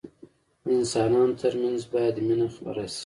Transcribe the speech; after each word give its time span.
د 0.63 0.65
انسانانو 0.79 1.39
ترمنځ 1.41 1.81
باید 1.93 2.15
مينه 2.27 2.47
خپره 2.55 2.83
سي. 2.93 2.99